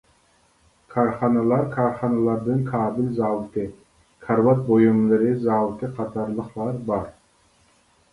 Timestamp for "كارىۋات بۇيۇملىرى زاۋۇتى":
4.29-5.91